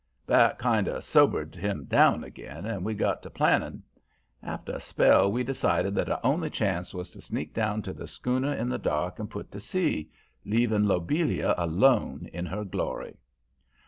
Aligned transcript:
"That 0.25 0.57
kind 0.57 0.87
of 0.87 1.03
sobered 1.03 1.53
him 1.55 1.83
down 1.85 2.23
again, 2.23 2.65
and 2.65 2.83
we 2.83 2.95
got 2.95 3.21
to 3.21 3.29
planning. 3.29 3.83
After 4.41 4.71
a 4.71 4.79
spell, 4.79 5.31
we 5.31 5.43
decided 5.43 5.93
that 5.93 6.09
our 6.09 6.19
only 6.23 6.49
chance 6.49 6.91
was 6.91 7.11
to 7.11 7.21
sneak 7.21 7.53
down 7.53 7.83
to 7.83 7.93
the 7.93 8.07
schooner 8.07 8.51
in 8.51 8.67
the 8.67 8.79
dark 8.79 9.19
and 9.19 9.29
put 9.29 9.51
to 9.51 9.59
sea, 9.59 10.09
leaving 10.43 10.85
Lobelia 10.87 11.53
alone 11.55 12.27
in 12.33 12.47
her 12.47 12.63
glory. 12.65 13.17